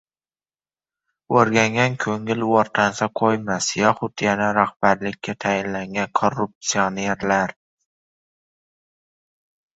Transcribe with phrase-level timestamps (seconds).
[1.41, 7.57] O‘rgangan ko‘ngil o‘rtansa qo‘ymas yoxud yana rahbarlikka tayinlangan korruptsionerlar